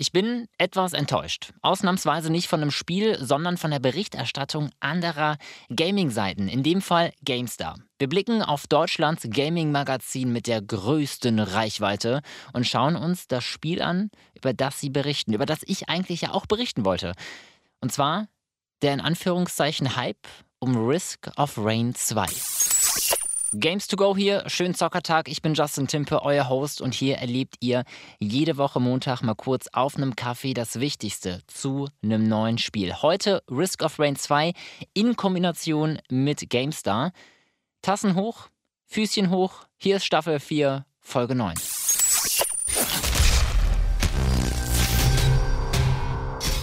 Ich 0.00 0.12
bin 0.12 0.48
etwas 0.56 0.94
enttäuscht. 0.94 1.52
Ausnahmsweise 1.60 2.32
nicht 2.32 2.48
von 2.48 2.62
einem 2.62 2.70
Spiel, 2.70 3.22
sondern 3.22 3.58
von 3.58 3.70
der 3.70 3.80
Berichterstattung 3.80 4.70
anderer 4.80 5.36
Gaming-Seiten, 5.68 6.48
in 6.48 6.62
dem 6.62 6.80
Fall 6.80 7.12
GameStar. 7.22 7.76
Wir 7.98 8.08
blicken 8.08 8.40
auf 8.40 8.66
Deutschlands 8.66 9.26
Gaming-Magazin 9.28 10.32
mit 10.32 10.46
der 10.46 10.62
größten 10.62 11.38
Reichweite 11.38 12.22
und 12.54 12.66
schauen 12.66 12.96
uns 12.96 13.28
das 13.28 13.44
Spiel 13.44 13.82
an, 13.82 14.10
über 14.34 14.54
das 14.54 14.80
sie 14.80 14.88
berichten, 14.88 15.34
über 15.34 15.44
das 15.44 15.60
ich 15.66 15.90
eigentlich 15.90 16.22
ja 16.22 16.30
auch 16.32 16.46
berichten 16.46 16.86
wollte. 16.86 17.12
Und 17.82 17.92
zwar 17.92 18.28
der 18.80 18.94
in 18.94 19.02
Anführungszeichen 19.02 19.96
Hype 19.96 20.26
um 20.60 20.78
Risk 20.88 21.30
of 21.36 21.58
Rain 21.58 21.94
2. 21.94 22.24
Games 23.52 23.88
to 23.88 23.96
go 23.96 24.16
hier, 24.16 24.44
schönen 24.46 24.74
Zockertag. 24.74 25.28
Ich 25.28 25.42
bin 25.42 25.54
Justin 25.54 25.88
Timpe, 25.88 26.22
euer 26.22 26.48
Host 26.48 26.80
und 26.80 26.94
hier 26.94 27.16
erlebt 27.16 27.56
ihr 27.58 27.82
jede 28.20 28.56
Woche 28.58 28.78
Montag 28.78 29.22
mal 29.22 29.34
kurz 29.34 29.66
auf 29.72 29.96
einem 29.96 30.14
Kaffee 30.14 30.54
das 30.54 30.78
Wichtigste 30.78 31.42
zu 31.48 31.88
einem 32.00 32.28
neuen 32.28 32.58
Spiel. 32.58 32.94
Heute 33.02 33.42
Risk 33.50 33.82
of 33.82 33.98
Rain 33.98 34.14
2 34.14 34.52
in 34.94 35.16
Kombination 35.16 35.98
mit 36.08 36.48
GameStar. 36.48 37.10
Tassen 37.82 38.14
hoch, 38.14 38.50
Füßchen 38.86 39.30
hoch. 39.30 39.64
Hier 39.78 39.96
ist 39.96 40.04
Staffel 40.04 40.38
4, 40.38 40.86
Folge 41.00 41.34
9. 41.34 41.56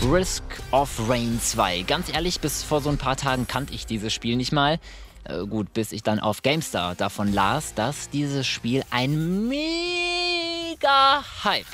Risk 0.09 0.43
of 0.71 1.09
Rain 1.09 1.37
2. 1.41 1.81
Ganz 1.81 2.07
ehrlich, 2.07 2.39
bis 2.39 2.63
vor 2.63 2.79
so 2.79 2.89
ein 2.89 2.97
paar 2.97 3.17
Tagen 3.17 3.45
kannte 3.45 3.73
ich 3.73 3.85
dieses 3.85 4.13
Spiel 4.13 4.37
nicht 4.37 4.53
mal. 4.53 4.79
Äh, 5.27 5.45
gut, 5.45 5.73
bis 5.73 5.91
ich 5.91 6.03
dann 6.03 6.19
auf 6.19 6.41
GameStar 6.41 6.95
davon 6.95 7.33
las, 7.33 7.73
dass 7.73 8.09
dieses 8.09 8.47
Spiel 8.47 8.83
ein 8.91 9.47
mega 9.47 11.23
Hype 11.43 11.65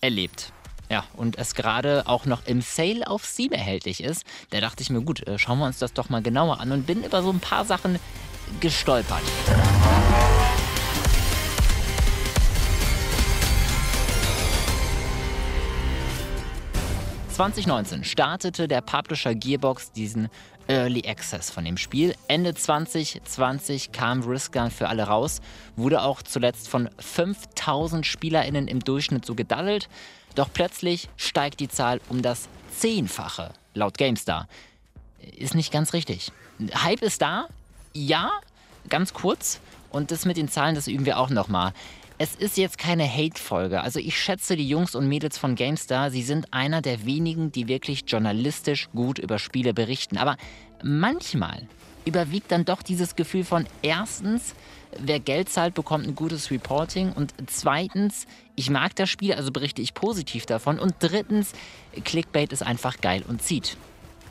erlebt. 0.00 0.52
Ja, 0.90 1.04
und 1.14 1.36
es 1.36 1.54
gerade 1.54 2.04
auch 2.06 2.24
noch 2.24 2.46
im 2.46 2.62
Sale 2.62 3.06
auf 3.06 3.26
Steam 3.26 3.52
erhältlich 3.52 4.02
ist. 4.02 4.24
Da 4.50 4.60
dachte 4.60 4.82
ich 4.82 4.88
mir, 4.88 5.02
gut, 5.02 5.26
äh, 5.26 5.38
schauen 5.38 5.58
wir 5.58 5.66
uns 5.66 5.78
das 5.78 5.92
doch 5.92 6.08
mal 6.08 6.22
genauer 6.22 6.60
an 6.60 6.72
und 6.72 6.86
bin 6.86 7.04
über 7.04 7.22
so 7.22 7.30
ein 7.30 7.40
paar 7.40 7.66
Sachen 7.66 7.98
gestolpert. 8.60 9.22
2019 17.38 18.02
startete 18.02 18.66
der 18.66 18.80
Publisher 18.80 19.32
Gearbox 19.32 19.92
diesen 19.92 20.28
Early 20.68 21.08
Access 21.08 21.50
von 21.50 21.64
dem 21.64 21.76
Spiel. 21.76 22.14
Ende 22.28 22.54
2020 22.54 23.90
kam 23.92 24.22
Riskgun 24.22 24.70
für 24.70 24.88
alle 24.88 25.04
raus, 25.04 25.40
wurde 25.76 26.02
auch 26.02 26.22
zuletzt 26.22 26.68
von 26.68 26.90
5000 26.98 28.06
SpielerInnen 28.06 28.68
im 28.68 28.80
Durchschnitt 28.80 29.24
so 29.24 29.34
gedaddelt. 29.34 29.88
Doch 30.34 30.48
plötzlich 30.52 31.08
steigt 31.16 31.60
die 31.60 31.68
Zahl 31.68 32.00
um 32.08 32.22
das 32.22 32.48
Zehnfache, 32.76 33.52
laut 33.74 33.98
GameStar. 33.98 34.46
Ist 35.36 35.54
nicht 35.54 35.72
ganz 35.72 35.92
richtig. 35.94 36.30
Hype 36.74 37.02
ist 37.02 37.22
da, 37.22 37.48
ja, 37.94 38.30
ganz 38.88 39.12
kurz. 39.14 39.60
Und 39.90 40.10
das 40.10 40.26
mit 40.26 40.36
den 40.36 40.48
Zahlen, 40.48 40.74
das 40.74 40.86
üben 40.86 41.06
wir 41.06 41.18
auch 41.18 41.30
nochmal. 41.30 41.72
Es 42.20 42.34
ist 42.34 42.56
jetzt 42.56 42.78
keine 42.78 43.08
Hate-Folge. 43.08 43.80
Also 43.80 44.00
ich 44.00 44.18
schätze 44.20 44.56
die 44.56 44.68
Jungs 44.68 44.96
und 44.96 45.06
Mädels 45.06 45.38
von 45.38 45.54
GameStar. 45.54 46.10
Sie 46.10 46.22
sind 46.22 46.52
einer 46.52 46.82
der 46.82 47.06
wenigen, 47.06 47.52
die 47.52 47.68
wirklich 47.68 48.02
journalistisch 48.08 48.88
gut 48.90 49.20
über 49.20 49.38
Spiele 49.38 49.72
berichten. 49.72 50.18
Aber 50.18 50.36
manchmal 50.82 51.68
überwiegt 52.04 52.50
dann 52.50 52.64
doch 52.64 52.82
dieses 52.82 53.14
Gefühl 53.14 53.44
von 53.44 53.66
erstens, 53.82 54.56
wer 54.98 55.20
Geld 55.20 55.48
zahlt, 55.48 55.74
bekommt 55.74 56.08
ein 56.08 56.16
gutes 56.16 56.50
Reporting 56.50 57.12
und 57.12 57.34
zweitens, 57.46 58.26
ich 58.56 58.68
mag 58.68 58.96
das 58.96 59.08
Spiel, 59.10 59.34
also 59.34 59.52
berichte 59.52 59.82
ich 59.82 59.94
positiv 59.94 60.44
davon 60.44 60.80
und 60.80 60.94
drittens, 60.98 61.52
Clickbait 62.04 62.52
ist 62.52 62.62
einfach 62.62 63.00
geil 63.00 63.22
und 63.28 63.42
zieht. 63.42 63.76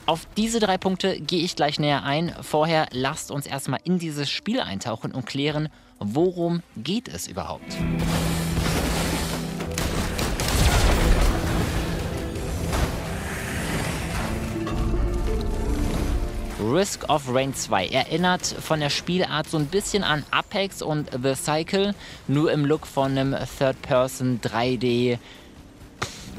Auf 0.07 0.25
diese 0.37 0.61
drei 0.61 0.77
Punkte 0.77 1.19
gehe 1.19 1.43
ich 1.43 1.57
gleich 1.57 1.79
näher 1.79 2.03
ein. 2.03 2.33
Vorher 2.41 2.87
lasst 2.91 3.29
uns 3.29 3.45
erstmal 3.45 3.81
in 3.83 3.99
dieses 3.99 4.29
Spiel 4.29 4.61
eintauchen 4.61 5.11
und 5.11 5.25
klären, 5.25 5.69
Worum 5.99 6.61
geht 6.75 7.07
es 7.07 7.27
überhaupt? 7.27 7.75
Risk 16.59 17.09
of 17.09 17.23
Rain 17.33 17.53
2 17.53 17.87
erinnert 17.87 18.45
von 18.45 18.79
der 18.79 18.89
Spielart 18.89 19.49
so 19.49 19.57
ein 19.57 19.67
bisschen 19.67 20.03
an 20.03 20.23
Apex 20.31 20.81
und 20.81 21.09
The 21.11 21.33
Cycle, 21.33 21.95
nur 22.27 22.51
im 22.51 22.65
Look 22.65 22.85
von 22.85 23.17
einem 23.17 23.35
Third-Person 23.57 24.39
3D 24.41 25.17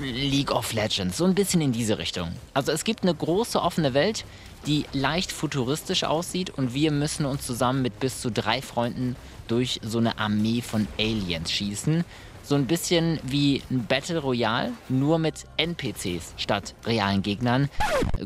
League 0.01 0.51
of 0.51 0.73
Legends, 0.73 1.17
so 1.17 1.25
ein 1.25 1.35
bisschen 1.35 1.61
in 1.61 1.73
diese 1.73 1.99
Richtung. 1.99 2.33
Also 2.55 2.73
es 2.73 2.85
gibt 2.85 3.03
eine 3.03 3.15
große 3.15 3.61
offene 3.61 3.95
Welt, 3.95 4.25
die 4.67 4.85
leicht 4.93 5.33
futuristisch 5.33 6.05
aussieht 6.05 6.51
und 6.51 6.75
wir 6.75 6.91
müssen 6.91 7.27
uns 7.27 7.47
zusammen 7.47 7.83
mit 7.83 8.01
bis 8.01 8.21
zu 8.21 8.31
drei 8.31 8.63
Freunden 8.63 9.17
durch 9.49 9.81
so 9.83 9.99
eine 9.99 10.19
Armee 10.19 10.61
von 10.61 10.87
Aliens 10.99 11.51
schießen. 11.51 12.05
So 12.43 12.55
ein 12.55 12.67
bisschen 12.67 13.21
wie 13.25 13.63
ein 13.71 13.87
Battle 13.87 14.21
Royale, 14.21 14.73
nur 14.89 15.19
mit 15.19 15.45
NPCs 15.59 16.33
statt 16.39 16.75
realen 16.87 17.21
Gegnern. 17.23 17.69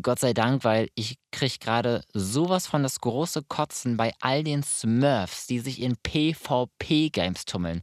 Gott 0.01 0.21
sei 0.21 0.33
Dank, 0.33 0.63
weil 0.63 0.91
ich 0.95 1.17
kriege 1.33 1.59
gerade 1.59 2.05
sowas 2.13 2.69
von 2.69 2.85
das 2.85 3.01
große 3.01 3.43
Kotzen 3.49 3.97
bei 3.97 4.13
all 4.21 4.45
den 4.45 4.63
Smurfs, 4.63 5.49
die 5.49 5.59
sich 5.59 5.81
in 5.83 5.97
PvP-Games 5.97 7.47
tummeln. 7.47 7.83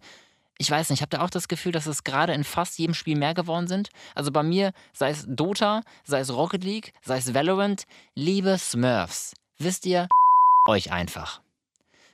Ich 0.61 0.69
weiß 0.69 0.89
nicht, 0.89 1.01
habt 1.01 1.13
ihr 1.13 1.23
auch 1.23 1.29
das 1.29 1.47
Gefühl, 1.47 1.71
dass 1.71 1.85
es 1.85 2.03
gerade 2.03 2.33
in 2.33 2.43
fast 2.43 2.77
jedem 2.79 2.93
Spiel 2.93 3.17
mehr 3.17 3.33
geworden 3.33 3.69
sind? 3.69 3.91
Also 4.13 4.29
bei 4.29 4.43
mir, 4.43 4.73
sei 4.91 5.09
es 5.11 5.25
Dota, 5.25 5.83
sei 6.03 6.19
es 6.19 6.33
Rocket 6.33 6.65
League, 6.65 6.91
sei 7.01 7.17
es 7.17 7.33
Valorant, 7.33 7.85
liebe 8.13 8.57
Smurfs, 8.57 9.33
wisst 9.57 9.85
ihr, 9.85 10.09
euch 10.67 10.91
einfach. 10.91 11.39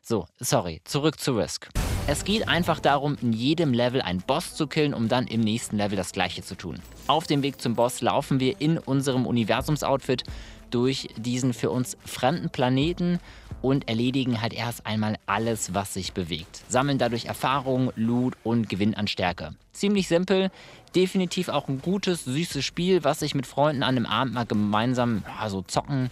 So, 0.03 0.27
sorry, 0.39 0.79
zurück 0.83 1.19
zu 1.19 1.35
Risk. 1.35 1.69
Es 2.05 2.23
geht 2.23 2.47
einfach 2.47 2.79
darum, 2.79 3.17
in 3.19 3.33
jedem 3.33 3.73
Level 3.73 4.03
einen 4.03 4.21
Boss 4.21 4.53
zu 4.53 4.67
killen, 4.67 4.93
um 4.93 5.07
dann 5.09 5.25
im 5.25 5.41
nächsten 5.41 5.77
Level 5.77 5.97
das 5.97 6.11
gleiche 6.11 6.43
zu 6.43 6.53
tun. 6.53 6.79
Auf 7.07 7.25
dem 7.25 7.41
Weg 7.41 7.59
zum 7.59 7.73
Boss 7.73 8.01
laufen 8.01 8.39
wir 8.39 8.61
in 8.61 8.77
unserem 8.77 9.25
Universumsoutfit 9.25 10.23
durch 10.69 11.09
diesen 11.17 11.51
für 11.51 11.71
uns 11.71 11.97
fremden 12.05 12.51
Planeten 12.51 13.19
und 13.65 13.89
erledigen 13.89 14.43
halt 14.43 14.53
erst 14.53 14.85
einmal 14.85 15.17
alles, 15.25 15.73
was 15.73 15.95
sich 15.95 16.13
bewegt. 16.13 16.61
Sammeln 16.69 16.99
dadurch 16.99 17.25
Erfahrung, 17.25 17.91
Loot 17.95 18.35
und 18.43 18.69
Gewinn 18.69 18.93
an 18.93 19.07
Stärke. 19.07 19.55
Ziemlich 19.73 20.07
simpel, 20.07 20.51
definitiv 20.93 21.49
auch 21.49 21.67
ein 21.67 21.81
gutes, 21.81 22.25
süßes 22.25 22.63
Spiel, 22.63 23.03
was 23.03 23.21
sich 23.21 23.33
mit 23.33 23.47
Freunden 23.47 23.81
an 23.81 23.97
einem 23.97 24.05
Abend 24.05 24.35
mal 24.35 24.45
gemeinsam 24.45 25.23
ja, 25.41 25.49
so 25.49 25.63
zocken, 25.63 26.11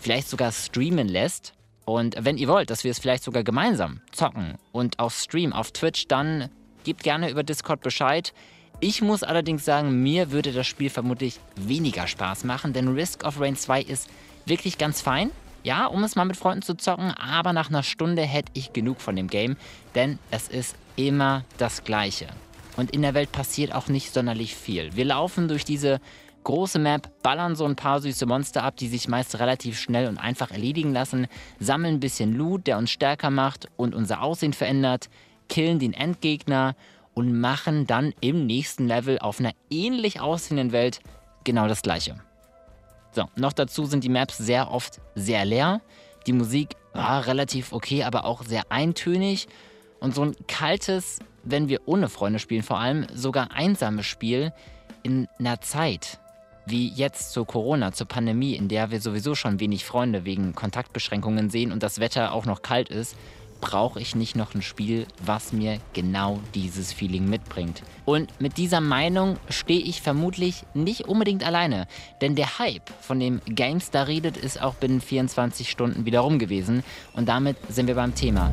vielleicht 0.00 0.30
sogar 0.30 0.52
streamen 0.52 1.06
lässt. 1.06 1.52
Und 1.84 2.16
wenn 2.18 2.38
ihr 2.38 2.48
wollt, 2.48 2.70
dass 2.70 2.82
wir 2.82 2.92
es 2.92 2.98
vielleicht 2.98 3.24
sogar 3.24 3.44
gemeinsam 3.44 4.00
zocken 4.10 4.54
und 4.72 4.98
auf 4.98 5.14
Stream, 5.14 5.52
auf 5.52 5.72
Twitch, 5.72 6.08
dann 6.08 6.48
gebt 6.84 7.02
gerne 7.02 7.30
über 7.30 7.42
Discord 7.42 7.82
Bescheid. 7.82 8.32
Ich 8.80 9.02
muss 9.02 9.22
allerdings 9.22 9.66
sagen, 9.66 10.02
mir 10.02 10.30
würde 10.30 10.50
das 10.50 10.66
Spiel 10.66 10.88
vermutlich 10.88 11.40
weniger 11.56 12.06
Spaß 12.06 12.44
machen, 12.44 12.72
denn 12.72 12.88
Risk 12.88 13.22
of 13.22 13.38
Rain 13.38 13.54
2 13.54 13.82
ist 13.82 14.08
wirklich 14.46 14.78
ganz 14.78 15.02
fein. 15.02 15.30
Ja, 15.66 15.86
um 15.86 16.04
es 16.04 16.14
mal 16.14 16.24
mit 16.24 16.36
Freunden 16.36 16.62
zu 16.62 16.76
zocken, 16.76 17.10
aber 17.10 17.52
nach 17.52 17.70
einer 17.70 17.82
Stunde 17.82 18.22
hätte 18.22 18.52
ich 18.54 18.72
genug 18.72 19.00
von 19.00 19.16
dem 19.16 19.26
Game, 19.26 19.56
denn 19.96 20.20
es 20.30 20.46
ist 20.46 20.76
immer 20.94 21.42
das 21.58 21.82
Gleiche. 21.82 22.28
Und 22.76 22.92
in 22.92 23.02
der 23.02 23.14
Welt 23.14 23.32
passiert 23.32 23.74
auch 23.74 23.88
nicht 23.88 24.14
sonderlich 24.14 24.54
viel. 24.54 24.94
Wir 24.94 25.06
laufen 25.06 25.48
durch 25.48 25.64
diese 25.64 26.00
Große 26.44 26.78
Map, 26.78 27.10
ballern 27.20 27.56
so 27.56 27.64
ein 27.64 27.74
paar 27.74 28.00
süße 28.00 28.26
Monster 28.26 28.62
ab, 28.62 28.76
die 28.76 28.86
sich 28.86 29.08
meist 29.08 29.40
relativ 29.40 29.80
schnell 29.80 30.06
und 30.06 30.18
einfach 30.18 30.52
erledigen 30.52 30.92
lassen, 30.92 31.26
sammeln 31.58 31.94
ein 31.94 32.00
bisschen 32.00 32.36
Loot, 32.36 32.68
der 32.68 32.78
uns 32.78 32.92
stärker 32.92 33.30
macht 33.30 33.66
und 33.76 33.92
unser 33.92 34.22
Aussehen 34.22 34.52
verändert, 34.52 35.10
killen 35.48 35.80
den 35.80 35.94
Endgegner 35.94 36.76
und 37.12 37.40
machen 37.40 37.88
dann 37.88 38.14
im 38.20 38.46
nächsten 38.46 38.86
Level 38.86 39.18
auf 39.18 39.40
einer 39.40 39.52
ähnlich 39.68 40.20
aussehenden 40.20 40.70
Welt 40.70 41.00
genau 41.42 41.66
das 41.66 41.82
gleiche. 41.82 42.20
So, 43.16 43.30
noch 43.34 43.54
dazu 43.54 43.86
sind 43.86 44.04
die 44.04 44.10
Maps 44.10 44.36
sehr 44.36 44.70
oft 44.70 45.00
sehr 45.14 45.46
leer. 45.46 45.80
Die 46.26 46.34
Musik 46.34 46.76
war 46.92 47.26
relativ 47.26 47.72
okay, 47.72 48.02
aber 48.02 48.26
auch 48.26 48.44
sehr 48.44 48.64
eintönig. 48.68 49.48
Und 50.00 50.14
so 50.14 50.20
ein 50.22 50.36
kaltes, 50.48 51.20
wenn 51.42 51.70
wir 51.70 51.80
ohne 51.86 52.10
Freunde 52.10 52.38
spielen, 52.38 52.62
vor 52.62 52.78
allem 52.78 53.06
sogar 53.14 53.52
einsames 53.52 54.04
Spiel 54.04 54.52
in 55.02 55.28
einer 55.38 55.62
Zeit, 55.62 56.18
wie 56.66 56.88
jetzt 56.88 57.32
zur 57.32 57.46
Corona, 57.46 57.92
zur 57.92 58.06
Pandemie, 58.06 58.54
in 58.54 58.68
der 58.68 58.90
wir 58.90 59.00
sowieso 59.00 59.34
schon 59.34 59.60
wenig 59.60 59.86
Freunde 59.86 60.26
wegen 60.26 60.54
Kontaktbeschränkungen 60.54 61.48
sehen 61.48 61.72
und 61.72 61.82
das 61.82 62.00
Wetter 62.00 62.34
auch 62.34 62.44
noch 62.44 62.60
kalt 62.60 62.90
ist, 62.90 63.16
brauche 63.60 64.00
ich 64.00 64.14
nicht 64.14 64.36
noch 64.36 64.54
ein 64.54 64.62
Spiel, 64.62 65.06
was 65.24 65.52
mir 65.52 65.78
genau 65.92 66.40
dieses 66.54 66.92
Feeling 66.92 67.28
mitbringt. 67.28 67.82
Und 68.04 68.40
mit 68.40 68.56
dieser 68.56 68.80
Meinung 68.80 69.38
stehe 69.48 69.80
ich 69.80 70.02
vermutlich 70.02 70.64
nicht 70.74 71.08
unbedingt 71.08 71.44
alleine, 71.44 71.86
denn 72.20 72.36
der 72.36 72.58
Hype, 72.58 72.90
von 73.00 73.20
dem 73.20 73.40
GameStar 73.46 74.06
redet, 74.08 74.36
ist 74.36 74.60
auch 74.60 74.74
binnen 74.74 75.00
24 75.00 75.70
Stunden 75.70 76.04
wieder 76.04 76.20
rum 76.20 76.38
gewesen 76.38 76.82
und 77.14 77.28
damit 77.28 77.56
sind 77.68 77.86
wir 77.86 77.94
beim 77.94 78.14
Thema. 78.14 78.52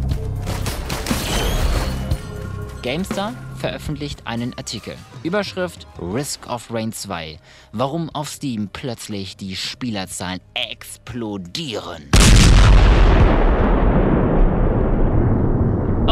GameStar 2.84 3.34
veröffentlicht 3.56 4.28
einen 4.28 4.54
Artikel. 4.58 4.96
Überschrift 5.24 5.88
Risk 6.02 6.50
of 6.50 6.68
Rain 6.70 6.92
2. 6.92 7.40
Warum 7.72 8.10
auf 8.10 8.28
Steam 8.28 8.70
plötzlich 8.74 9.38
die 9.38 9.56
Spielerzahlen 9.56 10.42
explodieren. 10.54 12.12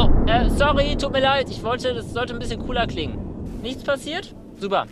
Oh, 0.04 0.10
äh, 0.26 0.50
sorry, 0.50 0.98
tut 0.98 1.12
mir 1.12 1.20
leid. 1.20 1.52
Ich 1.52 1.62
wollte, 1.62 1.94
das 1.94 2.12
sollte 2.12 2.34
ein 2.34 2.40
bisschen 2.40 2.60
cooler 2.60 2.88
klingen. 2.88 3.62
Nichts 3.62 3.84
passiert? 3.84 4.34
Super. 4.60 4.88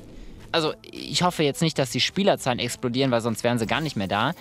Also, 0.51 0.73
ich 0.83 1.23
hoffe 1.23 1.41
jetzt 1.41 1.63
nicht, 1.63 1.79
dass 1.79 1.89
die 1.89 2.00
Spielerzahlen 2.00 2.59
explodieren, 2.59 3.09
weil 3.09 3.21
sonst 3.21 3.44
wären 3.44 3.57
sie 3.57 3.65
gar 3.65 3.81
nicht 3.81 3.95
mehr 3.95 4.07
da. 4.07 4.33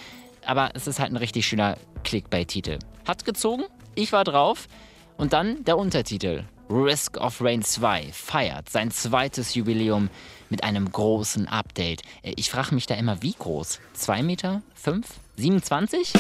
Aber 0.45 0.71
es 0.75 0.87
ist 0.87 1.01
halt 1.01 1.11
ein 1.11 1.17
richtig 1.17 1.47
schöner 1.47 1.79
Clickbait-Titel. 2.05 2.81
Hat 3.07 3.25
gezogen, 3.25 3.65
ich 3.95 4.13
war 4.13 4.25
drauf. 4.25 4.69
Und 5.17 5.33
dann 5.33 5.65
der 5.65 5.79
Untertitel. 5.79 6.45
Risk 6.69 7.17
of 7.17 7.41
Rain 7.41 7.63
2 7.63 8.11
feiert 8.13 8.69
sein 8.69 8.91
zweites 8.91 9.55
Jubiläum 9.55 10.11
mit 10.51 10.65
einem 10.65 10.93
großen 10.93 11.49
Update. 11.49 12.03
Äh, 12.23 12.35
ich 12.37 12.51
frage 12.51 12.75
mich 12.75 12.85
da 12.85 12.95
immer, 12.95 13.23
wie 13.23 13.33
groß? 13.33 13.81
2 13.95 14.23
Meter? 14.23 14.61
5? 14.75 15.07
27? 15.37 16.13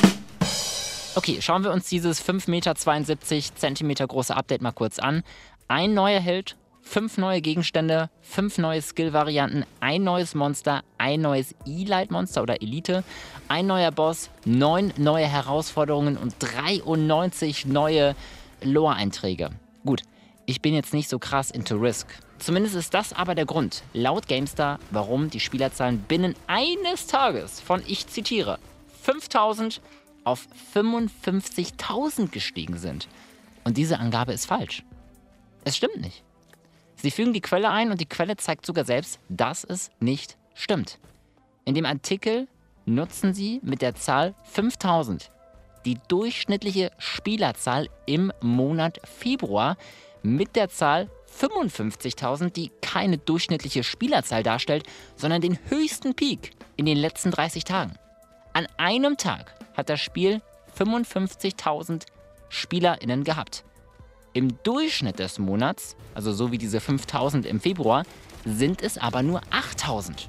Okay, 1.19 1.43
schauen 1.43 1.65
wir 1.65 1.73
uns 1.73 1.89
dieses 1.89 2.25
5,72 2.25 3.83
Meter 3.85 4.07
große 4.07 4.37
Update 4.37 4.63
mal 4.63 4.71
kurz 4.71 5.01
an. 5.01 5.25
Ein 5.67 5.93
neuer 5.93 6.21
Held, 6.21 6.55
fünf 6.81 7.19
neue 7.19 7.41
Gegenstände, 7.41 8.09
fünf 8.21 8.57
neue 8.57 8.81
Skill-Varianten, 8.81 9.65
ein 9.81 10.05
neues 10.05 10.37
Monster, 10.37 10.85
ein 10.97 11.21
neues 11.21 11.57
Elite-Monster 11.67 12.41
oder 12.41 12.63
Elite, 12.63 13.03
ein 13.49 13.67
neuer 13.67 13.91
Boss, 13.91 14.31
neun 14.45 14.93
neue 14.97 15.27
Herausforderungen 15.27 16.17
und 16.17 16.37
93 16.39 17.67
neue 17.67 18.15
Lore-Einträge. 18.63 19.51
Gut, 19.85 20.03
ich 20.47 20.63
bin 20.63 20.73
jetzt 20.73 20.95
nicht 20.95 21.09
so 21.09 21.19
krass 21.19 21.51
into 21.51 21.75
Risk. 21.75 22.07
Zumindest 22.39 22.77
ist 22.77 22.95
das 22.95 23.13
aber 23.13 23.35
der 23.35 23.47
Grund, 23.47 23.83
laut 23.93 24.29
GameStar, 24.29 24.79
warum 24.93 25.31
die 25.31 25.41
Spielerzahlen 25.41 25.99
binnen 25.99 26.37
eines 26.47 27.09
Tages 27.09 27.59
von, 27.59 27.83
ich 27.89 28.07
zitiere, 28.07 28.61
5000 29.03 29.81
auf 30.29 30.47
55.000 30.75 32.31
gestiegen 32.31 32.79
sind. 32.79 33.09
Und 33.65 33.77
diese 33.77 33.99
Angabe 33.99 34.33
ist 34.33 34.47
falsch. 34.47 34.85
Es 35.65 35.77
stimmt 35.77 36.01
nicht. 36.01 36.23
Sie 36.97 37.11
fügen 37.11 37.33
die 37.33 37.41
Quelle 37.41 37.71
ein 37.71 37.91
und 37.91 38.01
die 38.01 38.07
Quelle 38.07 38.37
zeigt 38.37 38.67
sogar 38.67 38.85
selbst, 38.85 39.21
dass 39.29 39.65
es 39.65 39.91
nicht 40.01 40.37
stimmt. 40.55 40.99
In 41.65 41.75
dem 41.75 41.87
Artikel 41.87 42.49
nutzen 42.87 43.35
sie 43.35 43.61
mit 43.63 43.83
der 43.83 43.95
Zahl 43.95 44.35
5000 44.45 45.31
die 45.85 45.99
durchschnittliche 46.09 46.91
Spielerzahl 46.99 47.89
im 48.05 48.33
Monat 48.43 49.01
Februar 49.05 49.77
mit 50.23 50.57
der 50.57 50.69
Zahl 50.69 51.09
55.000, 51.41 52.51
die 52.51 52.71
keine 52.83 53.17
durchschnittliche 53.17 53.85
Spielerzahl 53.85 54.43
darstellt, 54.43 54.85
sondern 55.17 55.41
den 55.41 55.59
höchsten 55.69 56.15
Peak 56.15 56.51
in 56.77 56.85
den 56.87 56.97
letzten 56.99 57.31
30 57.31 57.65
Tagen. 57.65 57.95
An 58.59 58.67
einem 58.77 59.17
Tag 59.17 59.55
hat 59.77 59.89
das 59.89 60.01
Spiel 60.01 60.43
55.000 60.77 62.07
SpielerInnen 62.49 63.23
gehabt. 63.23 63.63
Im 64.33 64.61
Durchschnitt 64.65 65.21
des 65.21 65.39
Monats, 65.39 65.95
also 66.13 66.33
so 66.33 66.51
wie 66.51 66.59
diese 66.59 66.79
5.000 66.79 67.45
im 67.45 67.61
Februar, 67.61 68.03
sind 68.45 68.83
es 68.83 68.99
aber 68.99 69.23
nur 69.23 69.43
8.000. 69.53 70.27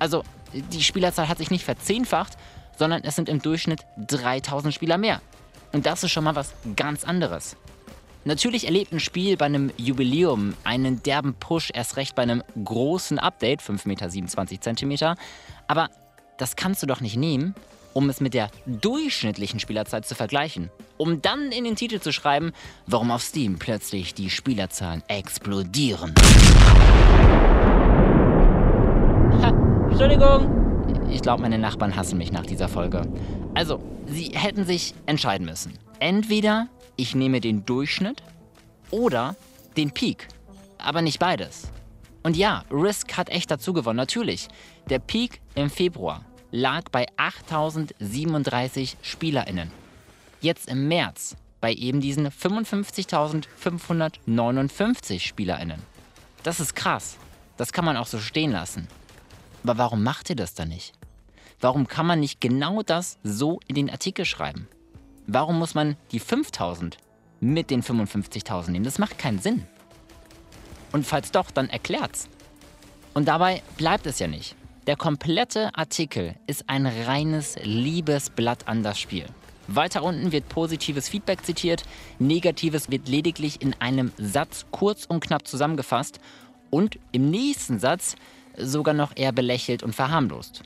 Also 0.00 0.24
die 0.52 0.82
Spielerzahl 0.82 1.28
hat 1.28 1.38
sich 1.38 1.52
nicht 1.52 1.64
verzehnfacht, 1.64 2.36
sondern 2.76 3.04
es 3.04 3.14
sind 3.14 3.28
im 3.28 3.40
Durchschnitt 3.40 3.86
3.000 3.96 4.72
Spieler 4.72 4.98
mehr. 4.98 5.22
Und 5.70 5.86
das 5.86 6.02
ist 6.02 6.10
schon 6.10 6.24
mal 6.24 6.34
was 6.34 6.52
ganz 6.74 7.04
anderes. 7.04 7.56
Natürlich 8.24 8.64
erlebt 8.64 8.90
ein 8.90 8.98
Spiel 8.98 9.36
bei 9.36 9.44
einem 9.44 9.70
Jubiläum 9.76 10.54
einen 10.64 11.00
derben 11.04 11.34
Push, 11.34 11.70
erst 11.72 11.96
recht 11.96 12.16
bei 12.16 12.22
einem 12.22 12.42
großen 12.64 13.20
Update, 13.20 13.62
5,27 13.62 14.84
Meter, 14.86 15.14
aber 15.68 15.90
das 16.38 16.56
kannst 16.56 16.82
du 16.82 16.86
doch 16.86 17.00
nicht 17.00 17.16
nehmen, 17.16 17.54
um 17.92 18.10
es 18.10 18.20
mit 18.20 18.34
der 18.34 18.50
durchschnittlichen 18.66 19.58
Spielerzeit 19.58 20.06
zu 20.06 20.14
vergleichen, 20.14 20.70
um 20.98 21.22
dann 21.22 21.50
in 21.50 21.64
den 21.64 21.76
Titel 21.76 22.00
zu 22.00 22.12
schreiben, 22.12 22.52
warum 22.86 23.10
auf 23.10 23.22
Steam 23.22 23.58
plötzlich 23.58 24.12
die 24.14 24.28
Spielerzahlen 24.28 25.02
explodieren. 25.08 26.14
Ha, 29.40 29.48
Entschuldigung. 29.90 31.08
Ich 31.10 31.22
glaube, 31.22 31.42
meine 31.42 31.58
Nachbarn 31.58 31.96
hassen 31.96 32.18
mich 32.18 32.32
nach 32.32 32.44
dieser 32.44 32.68
Folge. 32.68 33.02
Also, 33.54 33.80
sie 34.06 34.32
hätten 34.34 34.66
sich 34.66 34.94
entscheiden 35.06 35.46
müssen. 35.46 35.72
Entweder 35.98 36.68
ich 36.96 37.14
nehme 37.14 37.40
den 37.40 37.64
Durchschnitt 37.64 38.22
oder 38.90 39.36
den 39.76 39.90
Peak. 39.90 40.28
Aber 40.78 41.00
nicht 41.00 41.18
beides. 41.18 41.68
Und 42.26 42.36
ja, 42.36 42.64
Risk 42.72 43.16
hat 43.16 43.28
echt 43.28 43.52
dazu 43.52 43.72
gewonnen, 43.72 43.98
natürlich. 43.98 44.48
Der 44.90 44.98
Peak 44.98 45.40
im 45.54 45.70
Februar 45.70 46.24
lag 46.50 46.82
bei 46.90 47.06
8037 47.16 48.96
SpielerInnen. 49.00 49.70
Jetzt 50.40 50.68
im 50.68 50.88
März 50.88 51.36
bei 51.60 51.72
eben 51.72 52.00
diesen 52.00 52.26
55.559 52.26 55.20
SpielerInnen. 55.20 55.80
Das 56.42 56.58
ist 56.58 56.74
krass. 56.74 57.16
Das 57.58 57.72
kann 57.72 57.84
man 57.84 57.96
auch 57.96 58.08
so 58.08 58.18
stehen 58.18 58.50
lassen. 58.50 58.88
Aber 59.62 59.78
warum 59.78 60.02
macht 60.02 60.28
ihr 60.28 60.34
das 60.34 60.54
dann 60.54 60.70
nicht? 60.70 60.94
Warum 61.60 61.86
kann 61.86 62.06
man 62.06 62.18
nicht 62.18 62.40
genau 62.40 62.82
das 62.82 63.18
so 63.22 63.60
in 63.68 63.76
den 63.76 63.88
Artikel 63.88 64.24
schreiben? 64.24 64.66
Warum 65.28 65.60
muss 65.60 65.76
man 65.76 65.96
die 66.10 66.18
5000 66.18 66.96
mit 67.38 67.70
den 67.70 67.84
55.000 67.84 68.72
nehmen? 68.72 68.84
Das 68.84 68.98
macht 68.98 69.16
keinen 69.16 69.38
Sinn. 69.38 69.64
Und 70.96 71.04
falls 71.06 71.30
doch, 71.30 71.50
dann 71.50 71.68
erklärt's. 71.68 72.26
Und 73.12 73.28
dabei 73.28 73.62
bleibt 73.76 74.06
es 74.06 74.18
ja 74.18 74.28
nicht. 74.28 74.56
Der 74.86 74.96
komplette 74.96 75.76
Artikel 75.76 76.36
ist 76.46 76.70
ein 76.70 76.86
reines 76.86 77.56
Liebesblatt 77.62 78.66
an 78.66 78.82
das 78.82 78.98
Spiel. 78.98 79.26
Weiter 79.68 80.02
unten 80.02 80.32
wird 80.32 80.48
positives 80.48 81.10
Feedback 81.10 81.44
zitiert, 81.44 81.82
negatives 82.18 82.90
wird 82.90 83.08
lediglich 83.08 83.60
in 83.60 83.74
einem 83.78 84.10
Satz 84.16 84.64
kurz 84.70 85.04
und 85.04 85.20
knapp 85.20 85.46
zusammengefasst 85.46 86.18
und 86.70 86.98
im 87.12 87.28
nächsten 87.28 87.78
Satz 87.78 88.16
sogar 88.56 88.94
noch 88.94 89.14
eher 89.16 89.32
belächelt 89.32 89.82
und 89.82 89.94
verharmlost. 89.94 90.62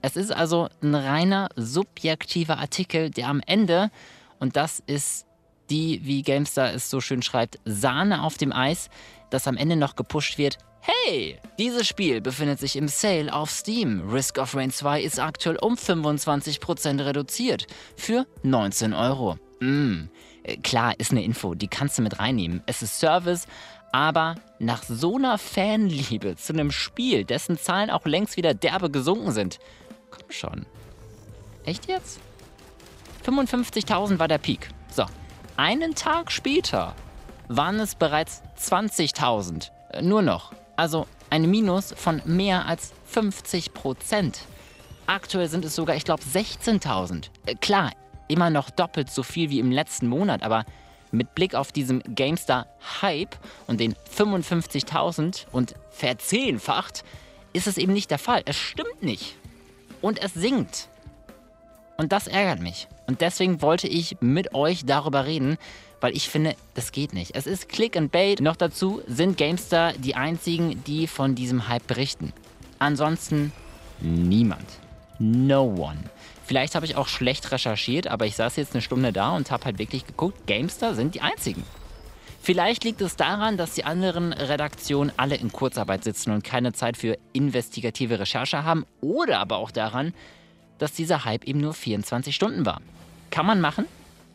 Es 0.00 0.16
ist 0.16 0.32
also 0.32 0.70
ein 0.82 0.94
reiner 0.94 1.50
subjektiver 1.56 2.56
Artikel, 2.56 3.10
der 3.10 3.28
am 3.28 3.42
Ende, 3.44 3.90
und 4.38 4.56
das 4.56 4.82
ist 4.86 5.26
die, 5.74 6.00
wie 6.04 6.22
Gamestar 6.22 6.72
es 6.72 6.88
so 6.88 7.00
schön 7.00 7.22
schreibt, 7.22 7.58
Sahne 7.64 8.22
auf 8.22 8.36
dem 8.36 8.52
Eis, 8.52 8.88
dass 9.30 9.48
am 9.48 9.56
Ende 9.56 9.74
noch 9.74 9.96
gepusht 9.96 10.38
wird, 10.38 10.58
Hey, 10.86 11.40
dieses 11.58 11.88
Spiel 11.88 12.20
befindet 12.20 12.60
sich 12.60 12.76
im 12.76 12.88
Sale 12.88 13.32
auf 13.32 13.50
Steam. 13.50 14.06
Risk 14.10 14.36
of 14.36 14.54
Rain 14.54 14.70
2 14.70 15.00
ist 15.00 15.18
aktuell 15.18 15.56
um 15.56 15.76
25% 15.76 17.02
reduziert 17.02 17.66
für 17.96 18.26
19 18.42 18.92
Euro. 18.92 19.38
Mm, 19.60 20.10
klar, 20.62 20.92
ist 20.98 21.10
eine 21.10 21.24
Info, 21.24 21.54
die 21.54 21.68
kannst 21.68 21.96
du 21.96 22.02
mit 22.02 22.18
reinnehmen. 22.18 22.62
Es 22.66 22.82
ist 22.82 23.00
Service, 23.00 23.46
aber 23.92 24.34
nach 24.58 24.82
so 24.82 25.16
einer 25.16 25.38
Fanliebe 25.38 26.36
zu 26.36 26.52
einem 26.52 26.70
Spiel, 26.70 27.24
dessen 27.24 27.56
Zahlen 27.58 27.88
auch 27.88 28.04
längst 28.04 28.36
wieder 28.36 28.52
derbe 28.52 28.90
gesunken 28.90 29.32
sind, 29.32 29.58
Komm 30.10 30.30
schon. 30.30 30.66
Echt 31.64 31.88
jetzt? 31.88 32.20
55.000 33.26 34.18
war 34.18 34.28
der 34.28 34.38
Peak. 34.38 34.68
Einen 35.56 35.94
Tag 35.94 36.32
später 36.32 36.96
waren 37.46 37.78
es 37.78 37.94
bereits 37.94 38.42
20.000. 38.58 39.70
Äh, 39.90 40.02
nur 40.02 40.20
noch. 40.20 40.52
Also 40.74 41.06
ein 41.30 41.48
Minus 41.48 41.94
von 41.96 42.20
mehr 42.24 42.66
als 42.66 42.92
50 43.06 43.72
Prozent. 43.72 44.40
Aktuell 45.06 45.48
sind 45.48 45.64
es 45.64 45.76
sogar, 45.76 45.94
ich 45.94 46.04
glaube, 46.04 46.24
16.000. 46.24 47.28
Äh, 47.46 47.54
klar, 47.54 47.92
immer 48.26 48.50
noch 48.50 48.68
doppelt 48.70 49.10
so 49.10 49.22
viel 49.22 49.48
wie 49.50 49.60
im 49.60 49.70
letzten 49.70 50.08
Monat, 50.08 50.42
aber 50.42 50.64
mit 51.12 51.36
Blick 51.36 51.54
auf 51.54 51.70
diesen 51.70 52.02
GameStar-Hype 52.02 53.36
und 53.68 53.78
den 53.78 53.94
55.000 53.94 55.46
und 55.52 55.76
verzehnfacht 55.90 57.04
ist 57.52 57.68
es 57.68 57.78
eben 57.78 57.92
nicht 57.92 58.10
der 58.10 58.18
Fall. 58.18 58.42
Es 58.44 58.56
stimmt 58.56 59.02
nicht 59.04 59.36
und 60.02 60.20
es 60.20 60.34
singt. 60.34 60.88
Und 61.96 62.10
das 62.10 62.26
ärgert 62.26 62.58
mich. 62.58 62.88
Und 63.06 63.20
deswegen 63.20 63.62
wollte 63.62 63.88
ich 63.88 64.16
mit 64.20 64.54
euch 64.54 64.84
darüber 64.86 65.26
reden, 65.26 65.58
weil 66.00 66.16
ich 66.16 66.28
finde, 66.28 66.56
das 66.74 66.92
geht 66.92 67.12
nicht. 67.12 67.34
Es 67.34 67.46
ist 67.46 67.68
Click 67.68 67.96
and 67.96 68.12
Bait. 68.12 68.40
Noch 68.40 68.56
dazu 68.56 69.02
sind 69.06 69.36
Gamestar 69.36 69.92
die 69.94 70.14
einzigen, 70.14 70.82
die 70.84 71.06
von 71.06 71.34
diesem 71.34 71.68
Hype 71.68 71.86
berichten. 71.86 72.32
Ansonsten 72.78 73.52
niemand. 74.00 74.66
No 75.18 75.62
one. 75.62 76.04
Vielleicht 76.44 76.74
habe 76.74 76.84
ich 76.84 76.96
auch 76.96 77.08
schlecht 77.08 77.52
recherchiert, 77.52 78.06
aber 78.06 78.26
ich 78.26 78.36
saß 78.36 78.56
jetzt 78.56 78.74
eine 78.74 78.82
Stunde 78.82 79.12
da 79.12 79.34
und 79.34 79.50
habe 79.50 79.64
halt 79.64 79.78
wirklich 79.78 80.06
geguckt, 80.06 80.46
Gamestar 80.46 80.94
sind 80.94 81.14
die 81.14 81.22
einzigen. 81.22 81.62
Vielleicht 82.42 82.84
liegt 82.84 83.00
es 83.00 83.16
daran, 83.16 83.56
dass 83.56 83.72
die 83.72 83.84
anderen 83.84 84.34
Redaktionen 84.34 85.10
alle 85.16 85.36
in 85.36 85.50
Kurzarbeit 85.50 86.04
sitzen 86.04 86.30
und 86.30 86.44
keine 86.44 86.74
Zeit 86.74 86.98
für 86.98 87.16
investigative 87.32 88.18
Recherche 88.20 88.64
haben. 88.64 88.84
Oder 89.00 89.38
aber 89.38 89.56
auch 89.56 89.70
daran, 89.70 90.12
dass 90.76 90.92
dieser 90.92 91.24
Hype 91.24 91.44
eben 91.44 91.60
nur 91.60 91.72
24 91.72 92.34
Stunden 92.34 92.66
war. 92.66 92.82
Kann 93.34 93.46
man 93.46 93.60
machen, 93.60 93.86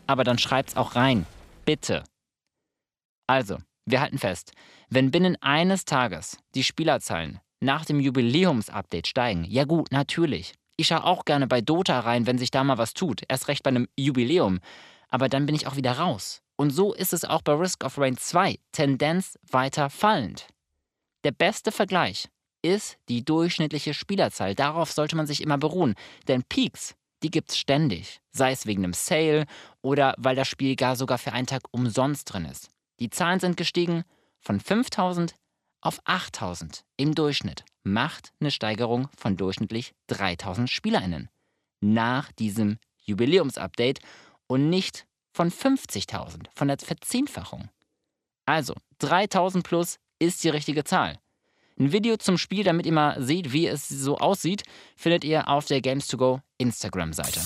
aber 0.08 0.26
dann 0.26 0.38
schreibt's 0.38 0.76
auch 0.76 0.98
rein. 0.98 1.26
Bitte. 1.64 2.04
Also, 3.28 3.60
Wir 3.86 4.02
halten 4.02 4.20
fest, 4.20 4.52
wenn 4.90 5.10
binnen 5.10 5.36
eines 5.42 5.86
Tages 5.86 6.38
die 6.54 6.66
Spielerzahlen 6.66 7.40
nach 7.62 7.86
dem 7.86 8.02
Jubiläumsupdate 8.02 9.08
steigen, 9.08 9.46
ja 9.46 9.64
gut, 9.64 9.92
natürlich. 9.94 10.54
Ich 10.76 10.88
schaue 10.88 11.06
auch 11.06 11.24
gerne 11.24 11.48
bei 11.48 11.62
Dota 11.62 12.02
rein, 12.02 12.28
wenn 12.28 12.38
sich 12.38 12.52
da 12.52 12.64
mal 12.66 12.78
was 12.78 12.94
tut, 12.94 13.24
erst 13.30 13.48
recht 13.48 13.64
bei 13.64 13.70
einem 13.70 13.88
Jubiläum. 13.96 14.60
Aber 15.08 15.30
dann 15.30 15.46
bin 15.46 15.56
ich 15.56 15.66
auch 15.66 15.78
wieder 15.78 15.94
raus. 15.94 16.42
Und 16.58 16.72
so 16.72 16.94
ist 16.94 17.14
es 17.14 17.24
auch 17.24 17.42
bei 17.42 17.54
Risk 17.54 17.86
of 17.86 17.98
Rain 17.98 18.18
2, 18.18 18.60
Tendenz 18.74 19.40
weiter 19.50 19.90
fallend. 19.90 20.48
Der 21.24 21.32
beste 21.32 21.72
Vergleich 21.72 22.28
ist 22.62 22.98
die 23.08 23.24
durchschnittliche 23.24 23.94
Spielerzahl. 23.94 24.56
Darauf 24.56 24.92
sollte 24.92 25.16
man 25.16 25.26
sich 25.26 25.42
immer 25.42 25.58
beruhen. 25.58 25.96
Denn 26.28 26.44
Peaks, 26.44 26.96
die 27.24 27.32
gibt's 27.32 27.58
ständig. 27.58 28.22
Sei 28.32 28.52
es 28.52 28.66
wegen 28.66 28.84
einem 28.84 28.94
Sale 28.94 29.46
oder 29.82 30.16
weil 30.18 30.36
das 30.36 30.48
Spiel 30.48 30.76
gar 30.76 30.96
sogar 30.96 31.18
für 31.18 31.34
einen 31.34 31.48
Tag 31.48 31.64
umsonst 31.72 32.32
drin 32.32 32.46
ist. 32.46 32.70
Die 33.00 33.10
Zahlen 33.10 33.40
sind 33.40 33.58
gestiegen 33.58 34.04
von 34.40 34.60
5000 34.60 35.36
auf 35.82 36.00
8000 36.06 36.84
im 36.98 37.16
Durchschnitt. 37.16 37.64
Macht 37.84 38.34
eine 38.40 38.52
Steigerung 38.52 39.08
von 39.18 39.38
durchschnittlich 39.38 39.94
3000 40.08 40.70
SpielerInnen. 40.70 41.30
Nach 41.82 42.32
diesem 42.34 42.78
Jubiläumsupdate 42.98 44.00
und 44.48 44.70
nicht 44.70 45.06
von 45.32 45.52
50.000, 45.52 46.48
von 46.54 46.68
der 46.68 46.78
Verzehnfachung. 46.78 47.70
Also 48.46 48.74
3000 49.00 49.64
plus 49.64 49.98
ist 50.20 50.44
die 50.44 50.50
richtige 50.50 50.84
Zahl. 50.84 51.20
Ein 51.82 51.94
Video 51.94 52.18
zum 52.18 52.38
Spiel, 52.38 52.66
damit 52.66 52.86
ihr 52.86 52.92
mal 52.92 53.22
seht, 53.24 53.54
wie 53.54 53.66
es 53.66 53.88
so 53.88 54.18
aussieht, 54.18 54.64
findet 54.98 55.24
ihr 55.24 55.48
auf 55.48 55.66
der 55.66 55.80
Games2Go 55.80 56.42
Instagram-Seite. 56.58 57.40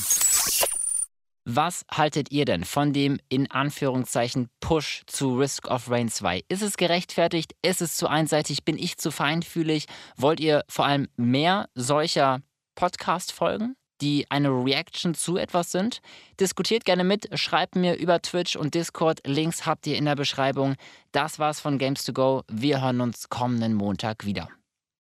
Was 1.46 1.86
haltet 1.92 2.32
ihr 2.32 2.46
denn 2.46 2.64
von 2.64 2.94
dem 2.94 3.20
in 3.30 3.52
Anführungszeichen 3.52 4.50
Push 4.60 5.04
zu 5.06 5.38
Risk 5.38 5.68
of 5.68 5.92
Rain 5.92 6.10
2? 6.10 6.42
Ist 6.50 6.64
es 6.64 6.78
gerechtfertigt? 6.78 7.54
Ist 7.62 7.84
es 7.84 7.96
zu 7.96 8.08
einseitig? 8.08 8.66
Bin 8.66 8.80
ich 8.80 8.98
zu 8.98 9.12
feinfühlig? 9.12 9.86
Wollt 10.18 10.40
ihr 10.40 10.64
vor 10.68 10.86
allem 10.86 11.10
mehr 11.16 11.70
solcher 11.76 12.42
Podcast-Folgen? 12.74 13.76
Die 14.02 14.26
eine 14.30 14.50
Reaction 14.50 15.14
zu 15.14 15.38
etwas 15.38 15.72
sind. 15.72 16.02
Diskutiert 16.40 16.86
gerne 16.86 17.04
mit, 17.04 17.28
schreibt 17.38 17.76
mir 17.76 17.96
über 17.96 18.22
Twitch 18.22 18.56
und 18.56 18.74
Discord. 18.74 19.22
Links 19.26 19.66
habt 19.66 19.88
ihr 19.88 19.98
in 19.98 20.06
der 20.06 20.16
Beschreibung. 20.16 20.76
Das 21.12 21.40
war's 21.40 21.60
von 21.60 21.78
Games 21.78 22.04
to 22.04 22.14
Go. 22.14 22.44
Wir 22.50 22.82
hören 22.82 23.02
uns 23.02 23.30
kommenden 23.30 23.74
Montag 23.74 24.26
wieder. 24.26 24.50